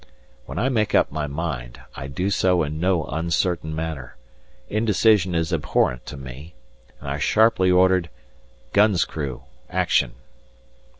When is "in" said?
2.63-2.79